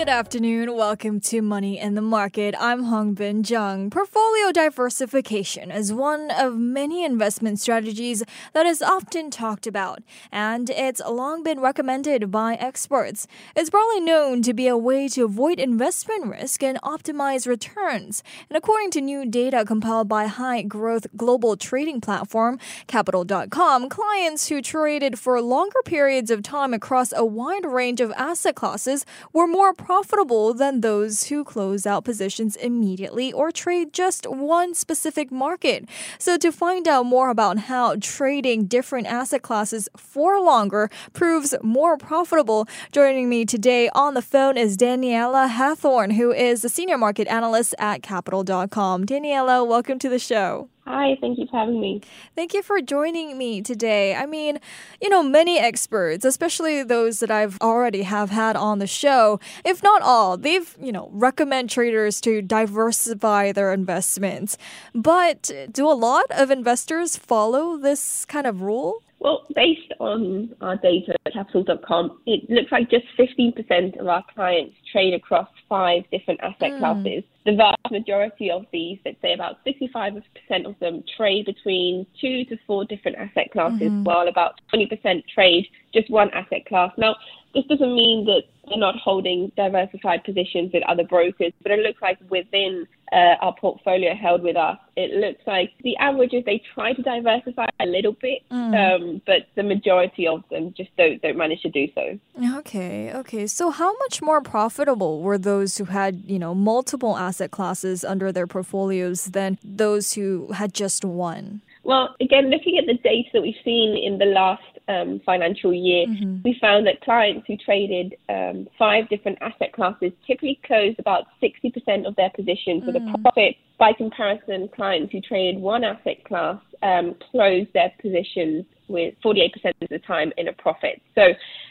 [0.00, 0.74] Good afternoon.
[0.76, 2.54] Welcome to Money in the Market.
[2.58, 3.90] I'm Hongbin Jeong.
[3.90, 8.22] Portfolio diversification is one of many investment strategies
[8.54, 9.98] that is often talked about,
[10.32, 13.26] and it's long been recommended by experts.
[13.54, 18.22] It's probably known to be a way to avoid investment risk and optimize returns.
[18.48, 24.62] And according to new data compiled by high growth global trading platform Capital.com, clients who
[24.62, 29.04] traded for longer periods of time across a wide range of asset classes
[29.34, 35.32] were more profitable than those who close out positions immediately or trade just one specific
[35.32, 35.84] market.
[36.16, 41.96] So, to find out more about how trading different asset classes for longer proves more
[41.96, 47.26] profitable, joining me today on the phone is Daniela Hathorn, who is the senior market
[47.26, 49.06] analyst at Capital.com.
[49.06, 50.68] Daniela, welcome to the show.
[50.86, 52.00] Hi, thank you for having me.
[52.34, 54.14] Thank you for joining me today.
[54.14, 54.58] I mean,
[55.00, 59.82] you know, many experts, especially those that I've already have had on the show, if
[59.82, 64.56] not all, they've, you know, recommend traders to diversify their investments.
[64.94, 69.02] But do a lot of investors follow this kind of rule?
[69.20, 74.74] Well, based on our data at capital.com, it looks like just 15% of our clients
[74.90, 76.78] trade across five different asset mm.
[76.78, 77.24] classes.
[77.44, 80.22] The vast majority of these, let's say about 65%
[80.64, 84.04] of them, trade between two to four different asset classes, mm-hmm.
[84.04, 84.88] while about 20%
[85.34, 86.92] trade just one asset class.
[86.96, 87.14] Now,
[87.54, 92.00] this doesn't mean that they're not holding diversified positions with other brokers, but it looks
[92.00, 96.62] like within uh, our portfolio held with us, it looks like the average is they
[96.74, 98.74] try to diversify a little bit, mm.
[98.74, 102.18] um, but the majority of them just don't don't manage to do so.
[102.58, 103.46] Okay, okay.
[103.46, 108.30] So how much more profitable were those who had you know multiple asset classes under
[108.30, 111.62] their portfolios than those who had just one?
[111.82, 116.06] Well, again, looking at the data that we've seen in the last um, financial year,
[116.06, 116.38] mm-hmm.
[116.44, 122.06] we found that clients who traded um, five different asset classes typically closed about 60%
[122.06, 122.86] of their positions mm.
[122.86, 123.22] with a mm.
[123.22, 123.56] profit.
[123.78, 129.50] By comparison, clients who traded one asset class um, closed their positions with 48%
[129.80, 131.00] of the time in a profit.
[131.14, 131.28] So,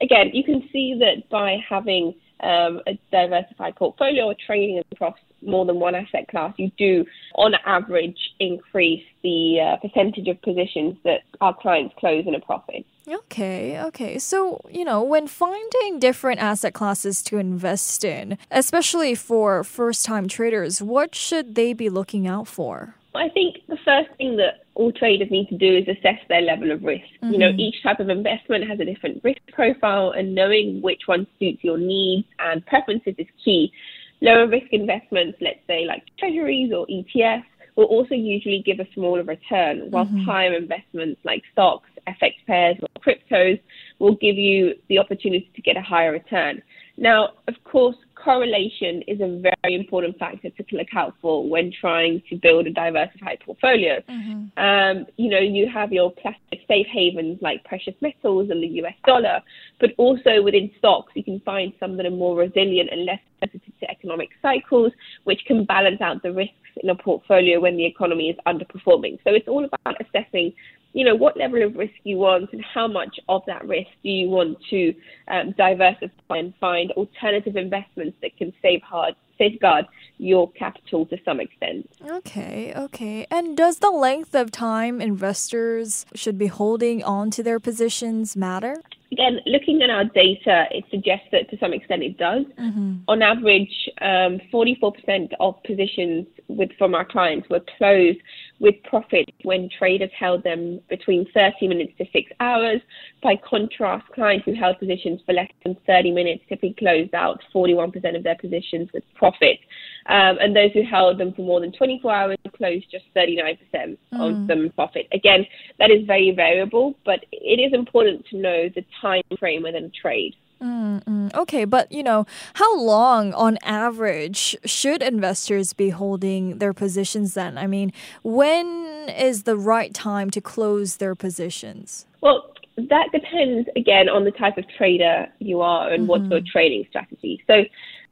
[0.00, 5.64] again, you can see that by having um, a diversified portfolio or trading across more
[5.64, 11.20] than one asset class, you do, on average, increase the uh, percentage of positions that
[11.40, 12.84] our clients close in a profit.
[13.10, 14.18] Okay, okay.
[14.18, 20.28] So, you know, when finding different asset classes to invest in, especially for first time
[20.28, 22.94] traders, what should they be looking out for?
[23.14, 26.70] I think the first thing that all traders need to do is assess their level
[26.70, 27.04] of risk.
[27.22, 27.32] Mm-hmm.
[27.32, 27.60] You know, mm-hmm.
[27.60, 31.78] each type of investment has a different risk profile, and knowing which one suits your
[31.78, 33.72] needs and preferences is key.
[34.20, 37.44] Lower risk investments, let's say like treasuries or ETFs,
[37.76, 40.24] will also usually give a smaller return, whilst mm-hmm.
[40.24, 43.60] higher investments like stocks, FX pairs, or cryptos
[43.98, 46.62] will give you the opportunity to get a higher return.
[47.00, 52.22] Now, of course, correlation is a very important factor to look out for when trying
[52.28, 54.02] to build a diversified portfolio.
[54.06, 54.62] Mm-hmm.
[54.62, 58.94] Um, you know, you have your classic safe havens like precious metals and the US
[59.06, 59.40] dollar,
[59.80, 63.72] but also within stocks, you can find some that are more resilient and less sensitive
[63.80, 64.92] to economic cycles,
[65.24, 69.18] which can balance out the risks in a portfolio when the economy is underperforming.
[69.24, 70.52] So it's all about assessing
[70.92, 74.08] you know, what level of risk you want and how much of that risk do
[74.08, 74.94] you want to
[75.28, 79.86] um, diversify and find alternative investments that can save hard, safeguard
[80.18, 81.88] your capital to some extent.
[82.08, 83.26] Okay, okay.
[83.30, 88.82] And does the length of time investors should be holding on to their positions matter?
[89.12, 92.44] Again, looking at our data, it suggests that to some extent it does.
[92.58, 92.98] Mm-hmm.
[93.08, 98.18] On average, um, 44% of positions with from our clients were closed
[98.60, 102.80] with profit when traders held them between 30 minutes to six hours.
[103.22, 108.16] By contrast, clients who held positions for less than 30 minutes typically closed out 41%
[108.16, 109.58] of their positions with profit.
[110.06, 113.96] Um, and those who held them for more than 24 hours closed just 39% mm.
[114.12, 115.08] of them profit.
[115.12, 115.46] Again,
[115.78, 119.90] that is very variable, but it is important to know the time frame within a
[119.90, 120.34] trade.
[120.62, 121.34] Mm-mm.
[121.34, 127.56] Okay, but you know, how long on average should investors be holding their positions then?
[127.56, 127.92] I mean,
[128.22, 132.06] when is the right time to close their positions?
[132.20, 136.08] Well, that depends again on the type of trader you are and mm-hmm.
[136.08, 137.42] what's your trading strategy.
[137.46, 137.64] So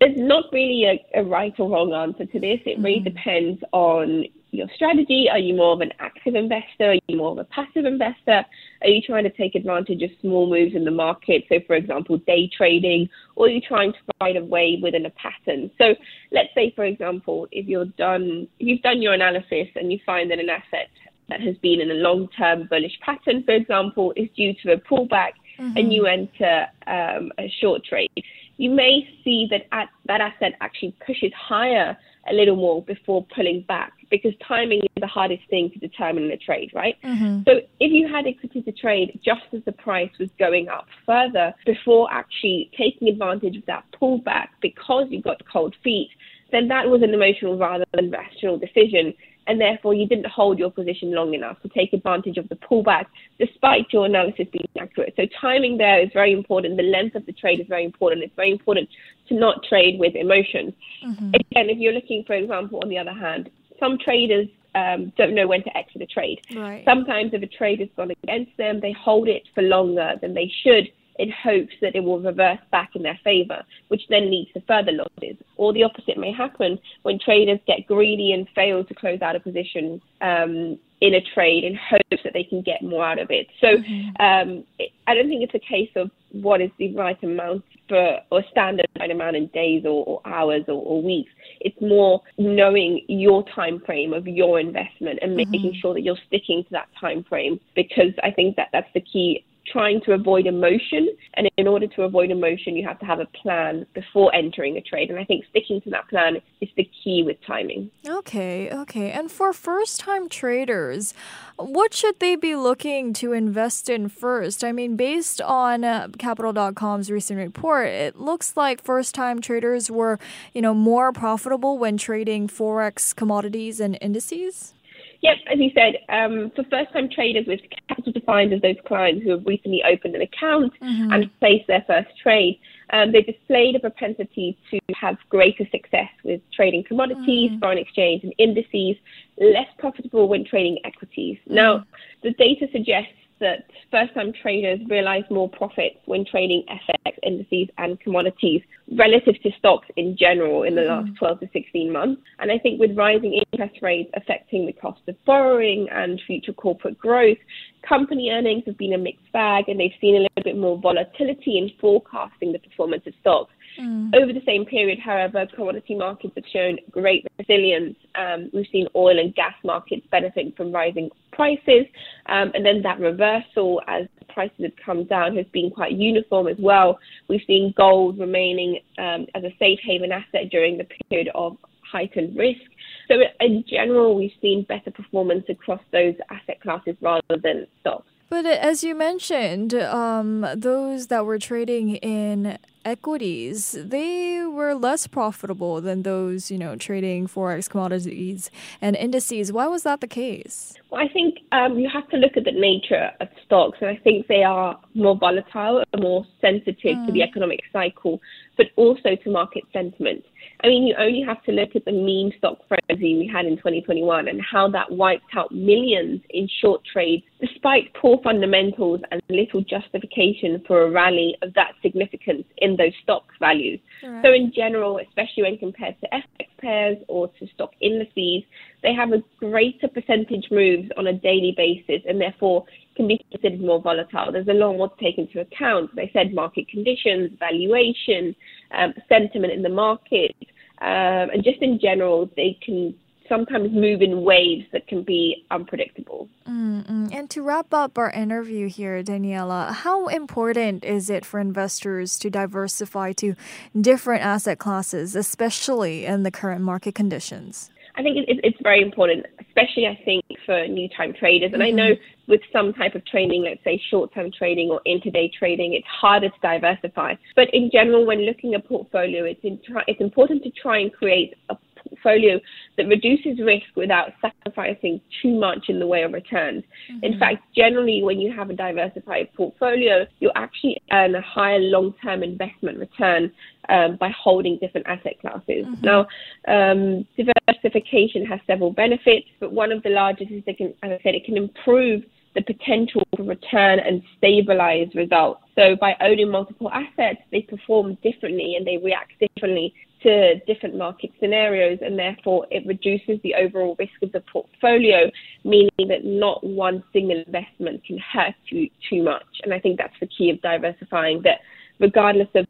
[0.00, 2.60] there's not really a, a, right or wrong answer to this.
[2.64, 2.84] It mm-hmm.
[2.84, 4.24] really depends on
[4.56, 5.28] your strategy?
[5.30, 6.92] Are you more of an active investor?
[6.92, 8.44] Are you more of a passive investor?
[8.82, 11.44] Are you trying to take advantage of small moves in the market?
[11.48, 15.10] So, for example, day trading, or are you trying to find a way within a
[15.10, 15.70] pattern?
[15.78, 15.94] So,
[16.32, 20.30] let's say, for example, if you're done, if you've done your analysis and you find
[20.30, 20.88] that an asset
[21.28, 25.32] that has been in a long-term bullish pattern, for example, is due to a pullback,
[25.58, 25.76] mm-hmm.
[25.76, 28.10] and you enter um, a short trade,
[28.56, 31.96] you may see that at, that asset actually pushes higher
[32.28, 36.30] a little more before pulling back because timing is the hardest thing to determine in
[36.30, 36.96] a trade, right?
[37.02, 37.42] Mm-hmm.
[37.46, 41.54] So if you had equity to trade just as the price was going up further
[41.64, 46.10] before actually taking advantage of that pullback because you got cold feet,
[46.52, 49.14] then that was an emotional rather than rational decision
[49.46, 53.06] and therefore you didn't hold your position long enough to take advantage of the pullback
[53.38, 55.14] despite your analysis being accurate.
[55.16, 56.76] So timing there is very important.
[56.76, 58.22] The length of the trade is very important.
[58.22, 58.88] It's very important
[59.28, 60.74] to not trade with emotion.
[61.04, 61.28] Mm-hmm.
[61.28, 65.46] Again, if you're looking, for example, on the other hand, some traders um, don't know
[65.46, 66.40] when to exit a trade.
[66.54, 66.84] Right.
[66.84, 70.52] Sometimes if a trade has gone against them, they hold it for longer than they
[70.62, 70.88] should
[71.18, 74.92] in hopes that it will reverse back in their favor, which then leads to further
[74.92, 75.36] losses.
[75.56, 79.40] Or the opposite may happen when traders get greedy and fail to close out a
[79.40, 83.46] position um, in a trade in hopes that they can get more out of it.
[83.60, 84.08] So mm-hmm.
[84.22, 84.64] um,
[85.06, 86.10] I don't think it's a case of
[86.42, 90.62] what is the right amount for or standard right amount in days or, or hours
[90.68, 91.30] or, or, weeks.
[91.60, 95.50] It's more knowing your time frame of your investment and mm-hmm.
[95.50, 99.00] making sure that you're sticking to that time frame because I think that that's the
[99.00, 101.08] key trying to avoid emotion.
[101.34, 104.80] And in order to avoid emotion, you have to have a plan before entering a
[104.80, 105.10] trade.
[105.10, 107.90] And I think sticking to that plan is the key with timing.
[108.06, 109.10] Okay, okay.
[109.10, 111.14] And for first time traders,
[111.56, 114.62] what should they be looking to invest in first?
[114.62, 120.18] I mean, based on uh, Capital.com's recent report, it looks like first time traders were,
[120.52, 124.74] you know, more profitable when trading Forex commodities and indices.
[125.22, 129.30] Yep, as you said, um, for first-time traders with capital defined as those clients who
[129.30, 131.12] have recently opened an account mm-hmm.
[131.12, 132.58] and placed their first trade,
[132.90, 137.58] um, they displayed a propensity to have greater success with trading commodities, mm-hmm.
[137.58, 138.96] foreign exchange, and indices,
[139.38, 141.38] less profitable when trading equities.
[141.38, 141.54] Mm-hmm.
[141.54, 141.84] Now,
[142.22, 148.00] the data suggests that first time traders realize more profits when trading FX indices and
[148.00, 148.62] commodities
[148.96, 151.08] relative to stocks in general in the mm-hmm.
[151.08, 152.22] last 12 to 16 months.
[152.38, 156.98] And I think with rising interest rates affecting the cost of borrowing and future corporate
[156.98, 157.38] growth,
[157.86, 161.58] company earnings have been a mixed bag and they've seen a little bit more volatility
[161.58, 163.52] in forecasting the performance of stocks.
[163.78, 164.14] Mm.
[164.14, 167.96] Over the same period, however, commodity markets have shown great resilience.
[168.14, 171.86] Um, we've seen oil and gas markets benefiting from rising prices,
[172.26, 176.56] um, and then that reversal as prices have come down has been quite uniform as
[176.58, 176.98] well.
[177.28, 181.56] We've seen gold remaining um, as a safe haven asset during the period of
[181.90, 182.60] heightened risk.
[183.08, 188.06] So, in general, we've seen better performance across those asset classes rather than stocks.
[188.28, 195.80] But as you mentioned, um, those that were trading in equities, they were less profitable
[195.80, 198.50] than those, you know, trading forex commodities
[198.80, 199.52] and indices.
[199.52, 200.74] Why was that the case?
[200.90, 203.96] Well, I think um, you have to look at the nature of stocks, and I
[203.96, 207.06] think they are more volatile and more sensitive mm.
[207.06, 207.28] to the mm.
[207.28, 208.20] economic cycle,
[208.56, 210.24] but also to market sentiment.
[210.62, 213.56] I mean, you only have to look at the meme stock frenzy we had in
[213.56, 219.62] 2021 and how that wiped out millions in short trades, despite poor fundamentals and little
[219.62, 223.80] justification for a rally of that significance in those stock values.
[224.02, 224.22] Right.
[224.24, 228.42] So, in general, especially when compared to FX pairs or to stock indices,
[228.82, 232.64] they have a greater percentage moves on a daily basis and therefore
[232.96, 234.32] can be considered more volatile.
[234.32, 235.94] There's a lot more to take into account.
[235.94, 238.34] They said market conditions, valuation,
[238.70, 240.34] um, sentiment in the market,
[240.80, 242.94] um, and just in general, they can
[243.28, 246.28] sometimes move in waves that can be unpredictable.
[246.48, 247.08] Mm-hmm.
[247.12, 252.30] And to wrap up our interview here, Daniela, how important is it for investors to
[252.30, 253.34] diversify to
[253.78, 257.70] different asset classes, especially in the current market conditions?
[257.96, 261.52] I think it's very important, especially I think for new time traders.
[261.54, 261.80] And mm-hmm.
[261.80, 261.94] I know
[262.28, 266.28] with some type of trading, let's say short term trading or intraday trading, it's harder
[266.28, 267.14] to diversify.
[267.34, 271.34] But in general, when looking at portfolio, it's, in, it's important to try and create
[271.48, 271.56] a
[271.88, 272.40] portfolio
[272.76, 276.62] that reduces risk without sacrificing too much in the way of returns.
[276.90, 277.04] Mm-hmm.
[277.04, 281.94] In fact, generally, when you have a diversified portfolio, you actually earn a higher long
[282.02, 283.32] term investment return
[283.68, 285.66] um, by holding different asset classes.
[285.66, 285.84] Mm-hmm.
[285.84, 286.06] Now,
[286.48, 291.00] um, diversification has several benefits, but one of the largest is that, can, as I
[291.02, 292.02] said, it can improve
[292.36, 295.40] the potential for return and stabilize results.
[295.56, 299.74] So by owning multiple assets, they perform differently and they react differently
[300.06, 305.10] to different market scenarios, and therefore it reduces the overall risk of the portfolio,
[305.44, 309.26] meaning that not one single investment can hurt you too much.
[309.42, 311.40] And I think that's the key of diversifying that
[311.80, 312.46] regardless of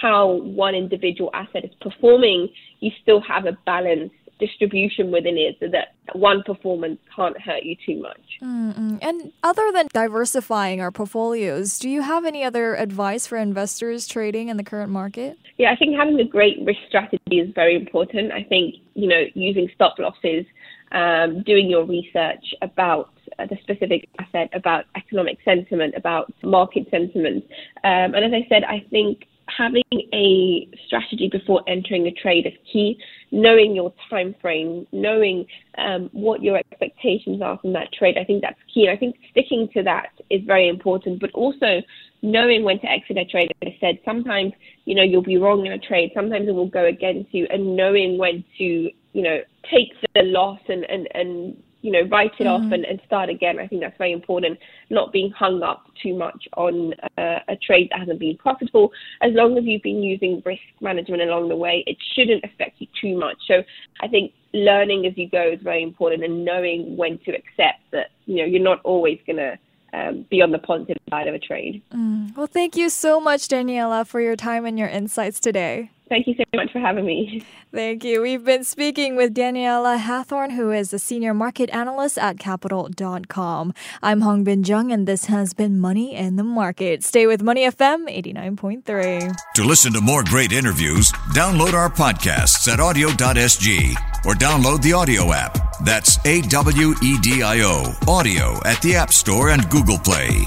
[0.00, 2.48] how one individual asset is performing,
[2.78, 7.76] you still have a balanced distribution within it so that one performance can't hurt you
[7.86, 8.20] too much.
[8.42, 8.98] Mm-mm.
[9.02, 14.48] And other than diversifying our portfolios, do you have any other advice for investors trading
[14.48, 15.38] in the current market?
[15.58, 18.32] Yeah, I think having a great risk strategy is very important.
[18.32, 20.46] I think, you know, using stop losses,
[20.92, 27.44] um, doing your research about uh, the specific asset, about economic sentiment, about market sentiment.
[27.84, 29.24] Um, and as I said, I think
[29.56, 32.98] having a strategy before entering a trade is key.
[33.32, 35.46] Knowing your time frame, knowing
[35.78, 38.88] um, what your expectations are from that trade, I think that's key.
[38.88, 41.20] I think sticking to that is very important.
[41.20, 41.80] But also
[42.22, 43.50] knowing when to exit a trade.
[43.62, 44.52] As I said, sometimes
[44.84, 46.10] you know you'll be wrong in a trade.
[46.14, 49.38] Sometimes it will go against you, and knowing when to you know
[49.70, 52.66] take the loss and and and you know, write it mm-hmm.
[52.66, 53.58] off and, and start again.
[53.58, 54.58] I think that's very important.
[54.90, 58.92] Not being hung up too much on uh, a trade that hasn't been profitable.
[59.22, 62.86] As long as you've been using risk management along the way, it shouldn't affect you
[63.00, 63.36] too much.
[63.46, 63.62] So
[64.00, 68.08] I think learning as you go is very important and knowing when to accept that,
[68.26, 69.58] you know, you're not always going to
[69.92, 71.82] um, be on the positive side of a trade.
[71.92, 72.36] Mm.
[72.36, 75.90] Well, thank you so much, Daniela, for your time and your insights today.
[76.10, 77.40] Thank you so much for having me.
[77.72, 78.20] Thank you.
[78.20, 83.72] We've been speaking with Daniela Hathorn, who is a senior market analyst at Capital.com.
[84.02, 87.04] I'm Hongbin Jeong, and this has been Money in the Market.
[87.04, 89.36] Stay with Money FM 89.3.
[89.54, 93.94] To listen to more great interviews, download our podcasts at awedio.sg
[94.26, 95.56] or download the Awedio app.
[95.84, 100.44] That's A W E D I O, Awedio at the App Store and Google Play.